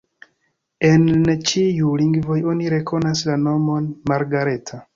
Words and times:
En 0.87 1.03
ĉiuj 1.51 1.91
lingvoj 2.03 2.39
oni 2.55 2.73
rekonas 2.77 3.25
la 3.31 3.39
nomon 3.45 3.95
Margareta. 4.13 4.83